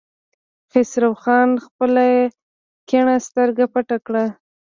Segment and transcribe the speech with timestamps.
[0.71, 2.05] خسرو خان خپله
[2.89, 4.25] کيڼه سترګه پټه کړه.